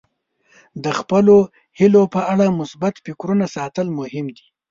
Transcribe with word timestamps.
د 0.83 0.85
خپلو 0.99 1.35
هیلو 1.79 2.03
په 2.13 2.21
اړه 2.31 2.55
مثبت 2.59 2.93
فکرونه 3.05 3.45
ساتل 3.57 3.87
مهم 3.99 4.25
دي. 4.35 4.45